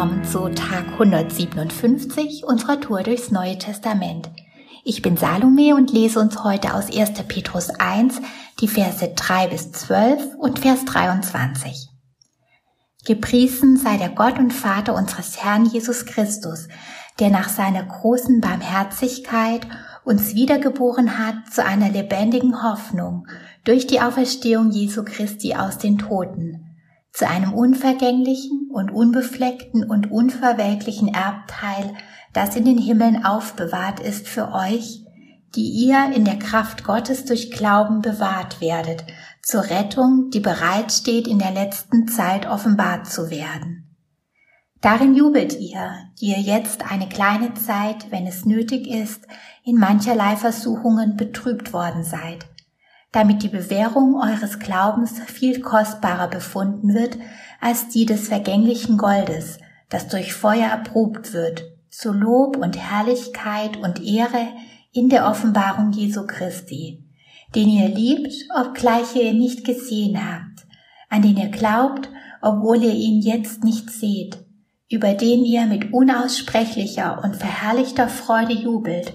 willkommen 0.00 0.24
zu 0.24 0.48
Tag 0.48 0.92
157 0.92 2.44
unserer 2.44 2.80
Tour 2.80 3.02
durchs 3.02 3.30
Neue 3.30 3.58
Testament. 3.58 4.30
Ich 4.82 5.02
bin 5.02 5.18
Salome 5.18 5.74
und 5.74 5.92
lese 5.92 6.20
uns 6.20 6.42
heute 6.42 6.72
aus 6.72 6.86
1. 6.86 7.22
Petrus 7.28 7.68
1 7.68 8.22
die 8.60 8.68
Verse 8.68 9.06
3 9.06 9.48
bis 9.48 9.72
12 9.72 10.36
und 10.38 10.60
Vers 10.60 10.86
23. 10.86 11.90
Gepriesen 13.04 13.76
sei 13.76 13.98
der 13.98 14.08
Gott 14.08 14.38
und 14.38 14.54
Vater 14.54 14.94
unseres 14.94 15.44
Herrn 15.44 15.66
Jesus 15.66 16.06
Christus, 16.06 16.68
der 17.18 17.28
nach 17.28 17.50
seiner 17.50 17.82
großen 17.82 18.40
Barmherzigkeit 18.40 19.66
uns 20.04 20.34
wiedergeboren 20.34 21.18
hat 21.18 21.52
zu 21.52 21.62
einer 21.62 21.90
lebendigen 21.90 22.62
Hoffnung 22.62 23.26
durch 23.64 23.86
die 23.86 24.00
Auferstehung 24.00 24.70
Jesu 24.70 25.04
Christi 25.04 25.56
aus 25.56 25.76
den 25.76 25.98
Toten 25.98 26.69
zu 27.12 27.28
einem 27.28 27.52
unvergänglichen 27.52 28.70
und 28.72 28.90
unbefleckten 28.90 29.84
und 29.84 30.10
unverwelklichen 30.10 31.08
Erbteil, 31.08 31.94
das 32.32 32.56
in 32.56 32.64
den 32.64 32.78
Himmeln 32.78 33.24
aufbewahrt 33.24 34.00
ist 34.00 34.28
für 34.28 34.52
euch, 34.52 35.04
die 35.56 35.68
ihr 35.68 36.12
in 36.14 36.24
der 36.24 36.38
Kraft 36.38 36.84
Gottes 36.84 37.24
durch 37.24 37.50
Glauben 37.50 38.02
bewahrt 38.02 38.60
werdet, 38.60 39.04
zur 39.42 39.64
Rettung, 39.64 40.30
die 40.30 40.40
bereitsteht, 40.40 41.26
in 41.26 41.38
der 41.38 41.50
letzten 41.50 42.06
Zeit 42.06 42.46
offenbart 42.46 43.06
zu 43.06 43.30
werden. 43.30 43.90
Darin 44.80 45.14
jubelt 45.14 45.58
ihr, 45.58 45.92
die 46.20 46.28
ihr 46.28 46.40
jetzt 46.40 46.90
eine 46.90 47.08
kleine 47.08 47.52
Zeit, 47.54 48.10
wenn 48.10 48.26
es 48.26 48.46
nötig 48.46 48.86
ist, 48.86 49.26
in 49.62 49.76
mancherlei 49.76 50.36
Versuchungen 50.36 51.16
betrübt 51.16 51.72
worden 51.72 52.02
seid, 52.02 52.46
damit 53.12 53.42
die 53.42 53.48
Bewährung 53.48 54.14
eures 54.14 54.58
Glaubens 54.58 55.20
viel 55.26 55.60
kostbarer 55.60 56.28
befunden 56.28 56.94
wird 56.94 57.18
als 57.60 57.88
die 57.88 58.06
des 58.06 58.28
vergänglichen 58.28 58.96
Goldes, 58.96 59.58
das 59.88 60.08
durch 60.08 60.32
Feuer 60.32 60.68
erprobt 60.68 61.32
wird, 61.32 61.64
zu 61.90 62.12
Lob 62.12 62.56
und 62.56 62.78
Herrlichkeit 62.78 63.76
und 63.76 64.00
Ehre 64.02 64.46
in 64.92 65.08
der 65.08 65.28
Offenbarung 65.28 65.92
Jesu 65.92 66.26
Christi, 66.26 67.04
den 67.54 67.68
ihr 67.68 67.88
liebt, 67.88 68.32
obgleich 68.56 69.16
ihr 69.16 69.24
ihn 69.24 69.38
nicht 69.38 69.64
gesehen 69.64 70.18
habt, 70.24 70.66
an 71.08 71.22
den 71.22 71.36
ihr 71.36 71.48
glaubt, 71.48 72.08
obwohl 72.40 72.82
ihr 72.82 72.94
ihn 72.94 73.20
jetzt 73.20 73.64
nicht 73.64 73.90
seht, 73.90 74.38
über 74.88 75.14
den 75.14 75.44
ihr 75.44 75.66
mit 75.66 75.92
unaussprechlicher 75.92 77.22
und 77.22 77.36
verherrlichter 77.36 78.08
Freude 78.08 78.52
jubelt, 78.52 79.14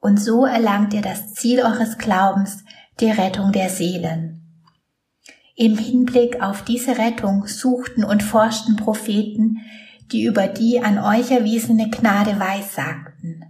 und 0.00 0.20
so 0.20 0.44
erlangt 0.44 0.92
ihr 0.94 1.02
das 1.02 1.32
Ziel 1.32 1.60
eures 1.60 1.96
Glaubens, 1.96 2.64
die 3.00 3.10
Rettung 3.10 3.52
der 3.52 3.68
Seelen. 3.68 4.42
Im 5.54 5.78
Hinblick 5.78 6.42
auf 6.42 6.62
diese 6.62 6.98
Rettung 6.98 7.46
suchten 7.46 8.04
und 8.04 8.22
forschten 8.22 8.76
Propheten, 8.76 9.58
die 10.10 10.24
über 10.24 10.46
die 10.46 10.82
an 10.82 10.98
euch 10.98 11.30
erwiesene 11.30 11.90
Gnade 11.90 12.38
weissagten. 12.38 13.44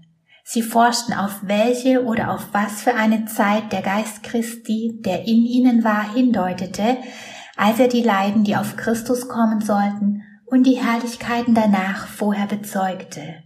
Sie 0.45 0.63
forschten 0.63 1.15
auf 1.15 1.41
welche 1.43 2.05
oder 2.05 2.33
auf 2.33 2.49
was 2.53 2.83
für 2.83 2.95
eine 2.95 3.25
Zeit 3.27 3.73
der 3.73 3.83
Geist 3.83 4.23
Christi, 4.23 5.01
der 5.05 5.21
in 5.23 5.45
ihnen 5.45 5.85
war, 5.85 6.13
hindeutete, 6.13 6.99
als 7.57 7.79
er 7.79 7.89
die 7.89 8.03
Leiden, 8.03 8.45
die 8.45 8.57
auf 8.57 8.77
Christus 8.77 9.29
kommen 9.29 9.61
sollten, 9.61 10.23
und 10.45 10.65
die 10.65 10.83
Herrlichkeiten 10.83 11.55
danach 11.55 12.07
vorher 12.07 12.47
bezeugte. 12.47 13.43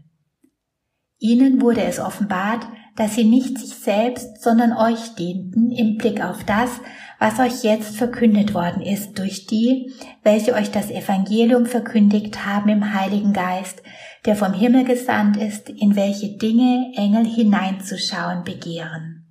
Ihnen 1.19 1.61
wurde 1.61 1.85
es 1.85 2.01
offenbart, 2.01 2.67
dass 2.97 3.15
sie 3.15 3.25
nicht 3.25 3.59
sich 3.59 3.75
selbst, 3.75 4.43
sondern 4.43 4.73
euch 4.73 5.15
dienten 5.15 5.71
im 5.71 5.97
Blick 5.97 6.25
auf 6.25 6.43
das, 6.45 6.71
was 7.19 7.39
euch 7.39 7.63
jetzt 7.63 7.97
verkündet 7.97 8.55
worden 8.55 8.83
ist 8.83 9.19
durch 9.19 9.47
die, 9.47 9.93
welche 10.23 10.55
euch 10.55 10.71
das 10.71 10.91
Evangelium 10.91 11.67
verkündigt 11.67 12.45
haben 12.45 12.69
im 12.69 12.95
Heiligen 12.95 13.33
Geist, 13.33 13.83
der 14.25 14.37
vom 14.37 14.53
Himmel 14.53 14.85
gesandt 14.85 15.37
ist, 15.37 15.71
in 15.71 15.97
welche 15.97 16.37
Dinge 16.37 16.93
Engel 16.97 17.25
hineinzuschauen 17.25 18.45
begehren. 18.45 19.27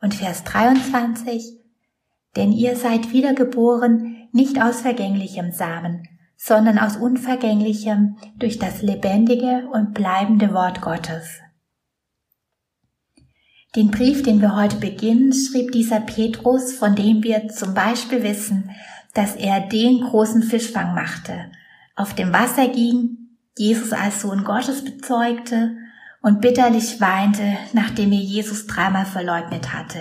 Und 0.00 0.14
Vers 0.14 0.44
23, 0.44 1.58
denn 2.36 2.52
ihr 2.52 2.76
seid 2.76 3.12
wiedergeboren, 3.12 4.28
nicht 4.32 4.60
aus 4.62 4.80
vergänglichem 4.80 5.52
Samen, 5.52 6.08
sondern 6.36 6.78
aus 6.78 6.96
unvergänglichem 6.96 8.16
durch 8.36 8.58
das 8.58 8.82
lebendige 8.82 9.68
und 9.72 9.92
bleibende 9.94 10.54
Wort 10.54 10.80
Gottes. 10.80 11.41
Den 13.74 13.90
Brief, 13.90 14.22
den 14.22 14.42
wir 14.42 14.54
heute 14.54 14.76
beginnen, 14.76 15.32
schrieb 15.32 15.72
dieser 15.72 16.00
Petrus, 16.00 16.74
von 16.74 16.94
dem 16.94 17.22
wir 17.22 17.48
zum 17.48 17.72
Beispiel 17.72 18.22
wissen, 18.22 18.70
dass 19.14 19.34
er 19.34 19.60
den 19.60 20.02
großen 20.02 20.42
Fischfang 20.42 20.94
machte, 20.94 21.50
auf 21.96 22.14
dem 22.14 22.34
Wasser 22.34 22.68
ging, 22.68 23.22
Jesus 23.56 23.94
als 23.94 24.20
Sohn 24.20 24.44
Gottes 24.44 24.84
bezeugte 24.84 25.76
und 26.20 26.42
bitterlich 26.42 27.00
weinte, 27.00 27.56
nachdem 27.72 28.12
er 28.12 28.20
Jesus 28.20 28.66
dreimal 28.66 29.06
verleugnet 29.06 29.72
hatte, 29.72 30.00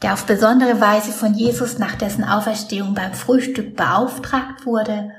der 0.00 0.14
auf 0.14 0.24
besondere 0.24 0.80
Weise 0.80 1.12
von 1.12 1.34
Jesus 1.34 1.78
nach 1.78 1.96
dessen 1.96 2.24
Auferstehung 2.24 2.94
beim 2.94 3.12
Frühstück 3.12 3.76
beauftragt 3.76 4.64
wurde 4.64 5.10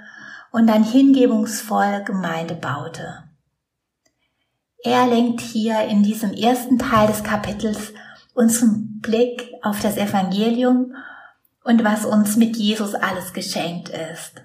und 0.52 0.66
dann 0.68 0.84
hingebungsvoll 0.84 2.03
Gemeinde 2.03 2.56
baute. 2.56 3.24
Er 4.85 5.07
lenkt 5.07 5.39
hier 5.39 5.79
in 5.83 6.03
diesem 6.03 6.33
ersten 6.33 6.77
Teil 6.77 7.07
des 7.07 7.23
Kapitels 7.23 7.94
unseren 8.33 8.99
Blick 8.99 9.49
auf 9.61 9.79
das 9.79 9.95
Evangelium 9.95 10.94
und 11.63 11.85
was 11.85 12.05
uns 12.05 12.35
mit 12.35 12.57
Jesus 12.57 12.94
alles 12.94 13.31
geschenkt 13.31 13.89
ist. 13.89 14.44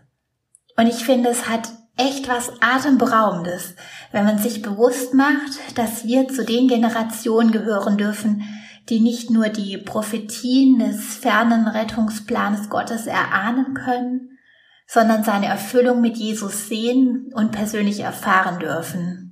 Und 0.77 0.87
ich 0.87 1.05
finde, 1.05 1.31
es 1.31 1.49
hat 1.49 1.69
echt 1.97 2.29
was 2.29 2.53
Atemberaubendes, 2.61 3.75
wenn 4.13 4.25
man 4.25 4.39
sich 4.39 4.63
bewusst 4.63 5.13
macht, 5.13 5.59
dass 5.75 6.05
wir 6.05 6.29
zu 6.29 6.45
den 6.45 6.69
Generationen 6.69 7.51
gehören 7.51 7.99
dürfen, 7.99 8.45
die 8.89 9.01
nicht 9.01 9.31
nur 9.31 9.49
die 9.49 9.77
Prophetien 9.77 10.79
des 10.79 11.17
fernen 11.17 11.67
Rettungsplanes 11.67 12.71
Gottes 12.71 13.09
erahnen 13.09 13.75
können, 13.75 14.39
sondern 14.87 15.25
seine 15.25 15.47
Erfüllung 15.47 16.01
mit 16.01 16.17
Jesus 16.17 16.69
sehen 16.69 17.33
und 17.35 17.51
persönlich 17.51 18.01
erfahren 18.01 18.61
dürfen. 18.61 19.28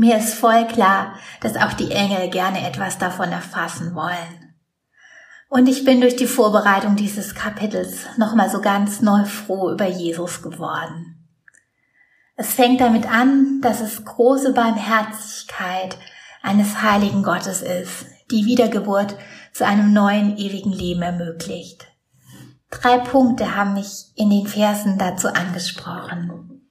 Mir 0.00 0.16
ist 0.16 0.32
voll 0.32 0.66
klar, 0.66 1.12
dass 1.42 1.56
auch 1.56 1.74
die 1.74 1.90
Engel 1.90 2.30
gerne 2.30 2.66
etwas 2.66 2.96
davon 2.96 3.30
erfassen 3.32 3.94
wollen. 3.94 4.54
Und 5.50 5.68
ich 5.68 5.84
bin 5.84 6.00
durch 6.00 6.16
die 6.16 6.26
Vorbereitung 6.26 6.96
dieses 6.96 7.34
Kapitels 7.34 8.06
nochmal 8.16 8.48
so 8.48 8.62
ganz 8.62 9.02
neu 9.02 9.26
froh 9.26 9.70
über 9.70 9.86
Jesus 9.86 10.40
geworden. 10.40 11.28
Es 12.34 12.54
fängt 12.54 12.80
damit 12.80 13.12
an, 13.12 13.60
dass 13.60 13.82
es 13.82 14.02
große 14.02 14.54
Barmherzigkeit 14.54 15.98
eines 16.40 16.80
heiligen 16.80 17.22
Gottes 17.22 17.60
ist, 17.60 18.06
die 18.30 18.46
Wiedergeburt 18.46 19.16
zu 19.52 19.66
einem 19.66 19.92
neuen 19.92 20.38
ewigen 20.38 20.72
Leben 20.72 21.02
ermöglicht. 21.02 21.88
Drei 22.70 22.96
Punkte 22.96 23.54
haben 23.54 23.74
mich 23.74 24.12
in 24.16 24.30
den 24.30 24.46
Versen 24.46 24.96
dazu 24.96 25.28
angesprochen. 25.28 26.69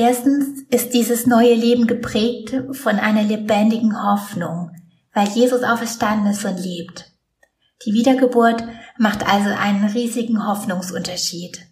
Erstens 0.00 0.62
ist 0.70 0.94
dieses 0.94 1.26
neue 1.26 1.52
Leben 1.52 1.86
geprägt 1.86 2.56
von 2.72 2.98
einer 2.98 3.22
lebendigen 3.22 4.02
Hoffnung, 4.02 4.70
weil 5.12 5.28
Jesus 5.28 5.62
auferstanden 5.62 6.32
ist 6.32 6.42
und 6.42 6.56
lebt. 6.56 7.12
Die 7.84 7.92
Wiedergeburt 7.92 8.64
macht 8.96 9.28
also 9.30 9.50
einen 9.50 9.84
riesigen 9.90 10.46
Hoffnungsunterschied. 10.46 11.66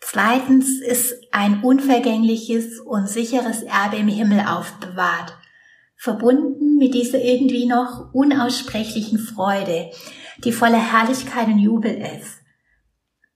Zweitens 0.00 0.80
ist 0.80 1.12
ein 1.30 1.62
unvergängliches 1.62 2.80
und 2.80 3.06
sicheres 3.06 3.62
Erbe 3.62 3.96
im 3.96 4.08
Himmel 4.08 4.40
aufbewahrt, 4.40 5.36
verbunden 5.94 6.78
mit 6.78 6.94
dieser 6.94 7.20
irgendwie 7.20 7.66
noch 7.66 8.14
unaussprechlichen 8.14 9.18
Freude, 9.18 9.90
die 10.42 10.52
voller 10.52 10.80
Herrlichkeit 10.80 11.48
und 11.48 11.58
Jubel 11.58 12.02
ist. 12.16 12.38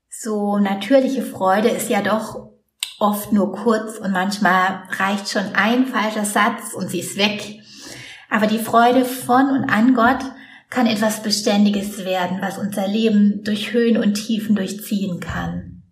So 0.08 0.56
natürliche 0.56 1.22
Freude 1.22 1.68
ist 1.68 1.90
ja 1.90 2.00
doch 2.00 2.50
oft 3.00 3.32
nur 3.32 3.52
kurz 3.52 3.98
und 3.98 4.12
manchmal 4.12 4.82
reicht 4.90 5.28
schon 5.30 5.54
ein 5.54 5.86
falscher 5.86 6.24
Satz 6.24 6.74
und 6.74 6.90
sie 6.90 7.00
ist 7.00 7.16
weg. 7.16 7.60
Aber 8.28 8.46
die 8.46 8.58
Freude 8.58 9.04
von 9.04 9.50
und 9.50 9.64
an 9.64 9.94
Gott 9.94 10.20
kann 10.68 10.86
etwas 10.86 11.22
Beständiges 11.22 12.04
werden, 12.04 12.38
was 12.40 12.58
unser 12.58 12.86
Leben 12.86 13.42
durch 13.42 13.72
Höhen 13.72 13.96
und 13.96 14.14
Tiefen 14.14 14.54
durchziehen 14.54 15.18
kann. 15.18 15.82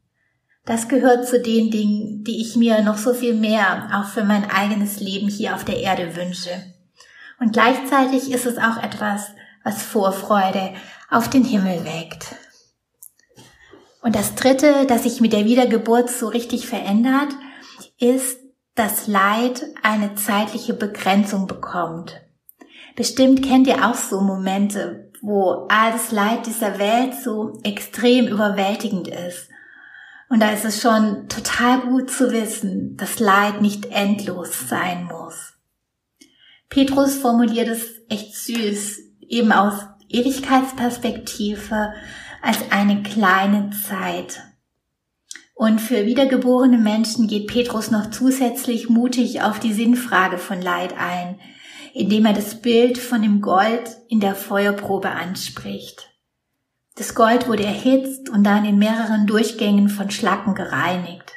Das 0.64 0.88
gehört 0.88 1.26
zu 1.26 1.40
den 1.40 1.70
Dingen, 1.70 2.24
die 2.24 2.42
ich 2.42 2.54
mir 2.54 2.82
noch 2.82 2.98
so 2.98 3.14
viel 3.14 3.34
mehr 3.34 3.88
auch 3.94 4.08
für 4.08 4.22
mein 4.22 4.48
eigenes 4.48 5.00
Leben 5.00 5.28
hier 5.28 5.54
auf 5.54 5.64
der 5.64 5.78
Erde 5.78 6.14
wünsche. 6.14 6.50
Und 7.40 7.54
gleichzeitig 7.54 8.30
ist 8.30 8.46
es 8.46 8.58
auch 8.58 8.82
etwas, 8.82 9.30
was 9.64 9.82
Vorfreude 9.82 10.74
auf 11.10 11.30
den 11.30 11.44
Himmel 11.44 11.84
weckt. 11.84 12.36
Und 14.08 14.16
das 14.16 14.34
Dritte, 14.36 14.86
das 14.86 15.02
sich 15.02 15.20
mit 15.20 15.34
der 15.34 15.44
Wiedergeburt 15.44 16.08
so 16.08 16.28
richtig 16.28 16.66
verändert, 16.66 17.28
ist, 17.98 18.38
dass 18.74 19.06
Leid 19.06 19.66
eine 19.82 20.14
zeitliche 20.14 20.72
Begrenzung 20.72 21.46
bekommt. 21.46 22.18
Bestimmt 22.96 23.44
kennt 23.44 23.66
ihr 23.66 23.86
auch 23.86 23.96
so 23.96 24.22
Momente, 24.22 25.12
wo 25.20 25.66
alles 25.68 26.10
Leid 26.10 26.46
dieser 26.46 26.78
Welt 26.78 27.16
so 27.22 27.60
extrem 27.64 28.28
überwältigend 28.28 29.08
ist. 29.08 29.50
Und 30.30 30.40
da 30.40 30.52
ist 30.52 30.64
es 30.64 30.80
schon 30.80 31.28
total 31.28 31.80
gut 31.80 32.10
zu 32.10 32.32
wissen, 32.32 32.96
dass 32.96 33.20
Leid 33.20 33.60
nicht 33.60 33.92
endlos 33.92 34.70
sein 34.70 35.04
muss. 35.04 35.52
Petrus 36.70 37.16
formuliert 37.16 37.68
es 37.68 38.00
echt 38.08 38.34
süß, 38.34 39.00
eben 39.28 39.52
aus 39.52 39.74
Ewigkeitsperspektive 40.08 41.92
als 42.42 42.70
eine 42.70 43.02
kleine 43.02 43.70
Zeit. 43.70 44.40
Und 45.54 45.80
für 45.80 46.06
wiedergeborene 46.06 46.78
Menschen 46.78 47.26
geht 47.26 47.48
Petrus 47.48 47.90
noch 47.90 48.10
zusätzlich 48.10 48.88
mutig 48.88 49.42
auf 49.42 49.58
die 49.58 49.72
Sinnfrage 49.72 50.38
von 50.38 50.62
Leid 50.62 50.94
ein, 50.96 51.40
indem 51.94 52.26
er 52.26 52.32
das 52.32 52.60
Bild 52.60 52.96
von 52.96 53.22
dem 53.22 53.40
Gold 53.40 53.96
in 54.08 54.20
der 54.20 54.36
Feuerprobe 54.36 55.10
anspricht. 55.10 56.10
Das 56.94 57.14
Gold 57.14 57.48
wurde 57.48 57.64
erhitzt 57.64 58.28
und 58.28 58.44
dann 58.44 58.64
in 58.64 58.78
mehreren 58.78 59.26
Durchgängen 59.26 59.88
von 59.88 60.10
Schlacken 60.10 60.54
gereinigt. 60.54 61.32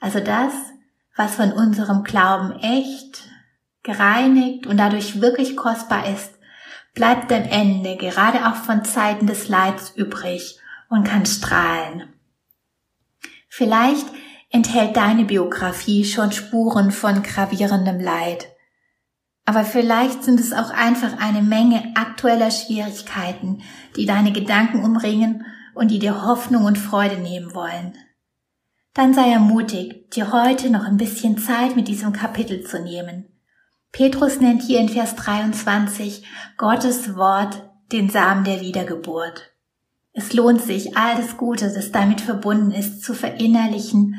Also 0.00 0.20
das, 0.20 0.52
was 1.16 1.34
von 1.34 1.52
unserem 1.52 2.04
Glauben 2.04 2.58
echt, 2.60 3.28
gereinigt 3.82 4.66
und 4.66 4.78
dadurch 4.78 5.20
wirklich 5.20 5.56
kostbar 5.56 6.08
ist, 6.08 6.32
bleibt 6.94 7.32
am 7.32 7.44
Ende 7.44 7.96
gerade 7.96 8.46
auch 8.48 8.56
von 8.56 8.84
Zeiten 8.84 9.26
des 9.26 9.48
Leids 9.48 9.90
übrig 9.96 10.58
und 10.88 11.04
kann 11.04 11.26
strahlen. 11.26 12.12
Vielleicht 13.48 14.06
enthält 14.50 14.96
deine 14.96 15.24
Biografie 15.24 16.04
schon 16.04 16.32
Spuren 16.32 16.90
von 16.90 17.22
gravierendem 17.22 18.00
Leid. 18.00 18.48
Aber 19.44 19.64
vielleicht 19.64 20.22
sind 20.22 20.38
es 20.38 20.52
auch 20.52 20.70
einfach 20.70 21.18
eine 21.18 21.42
Menge 21.42 21.92
aktueller 21.96 22.50
Schwierigkeiten, 22.50 23.62
die 23.96 24.06
deine 24.06 24.32
Gedanken 24.32 24.84
umringen 24.84 25.44
und 25.74 25.90
die 25.90 25.98
dir 25.98 26.24
Hoffnung 26.24 26.64
und 26.64 26.78
Freude 26.78 27.16
nehmen 27.16 27.54
wollen. 27.54 27.94
Dann 28.94 29.14
sei 29.14 29.30
ermutigt, 29.32 30.14
dir 30.14 30.32
heute 30.32 30.68
noch 30.68 30.84
ein 30.84 30.98
bisschen 30.98 31.38
Zeit 31.38 31.74
mit 31.74 31.88
diesem 31.88 32.12
Kapitel 32.12 32.62
zu 32.64 32.80
nehmen. 32.80 33.31
Petrus 33.92 34.40
nennt 34.40 34.62
hier 34.62 34.80
in 34.80 34.88
Vers 34.88 35.14
23 35.16 36.24
Gottes 36.56 37.14
Wort 37.14 37.62
den 37.92 38.08
Samen 38.08 38.44
der 38.44 38.62
Wiedergeburt. 38.62 39.52
Es 40.14 40.32
lohnt 40.32 40.62
sich, 40.62 40.96
all 40.96 41.16
das 41.16 41.36
Gute, 41.36 41.72
das 41.72 41.92
damit 41.92 42.22
verbunden 42.22 42.70
ist, 42.70 43.02
zu 43.02 43.14
verinnerlichen 43.14 44.16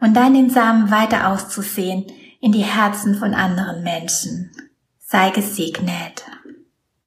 und 0.00 0.14
dann 0.14 0.34
den 0.34 0.50
Samen 0.50 0.90
weiter 0.90 1.28
auszusehen 1.28 2.06
in 2.40 2.52
die 2.52 2.64
Herzen 2.64 3.16
von 3.16 3.34
anderen 3.34 3.82
Menschen. 3.82 4.50
Sei 4.98 5.30
gesegnet. 5.30 6.24